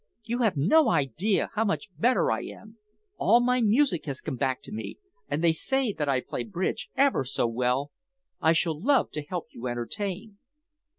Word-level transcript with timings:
You 0.23 0.39
have 0.39 0.57
no 0.57 0.89
idea 0.89 1.51
how 1.53 1.63
much 1.63 1.89
better 1.99 2.31
I 2.31 2.41
am. 2.45 2.79
All 3.17 3.39
my 3.39 3.61
music 3.61 4.07
has 4.07 4.19
come 4.19 4.35
back 4.35 4.63
to 4.63 4.71
me, 4.71 4.97
and 5.29 5.43
they 5.43 5.51
say 5.51 5.93
that 5.93 6.09
I 6.09 6.21
play 6.21 6.43
bridge 6.43 6.89
ever 6.97 7.23
so 7.23 7.45
well. 7.45 7.91
I 8.41 8.51
shall 8.53 8.81
love 8.81 9.11
to 9.11 9.21
help 9.21 9.49
you 9.51 9.67
entertain." 9.67 10.39